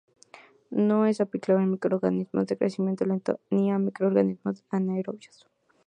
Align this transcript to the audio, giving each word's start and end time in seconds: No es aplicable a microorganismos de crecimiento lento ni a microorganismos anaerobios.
No 0.71 1.05
es 1.05 1.21
aplicable 1.21 1.61
a 1.61 1.67
microorganismos 1.67 2.47
de 2.47 2.57
crecimiento 2.57 3.05
lento 3.05 3.39
ni 3.51 3.69
a 3.71 3.77
microorganismos 3.77 4.63
anaerobios. 4.71 5.47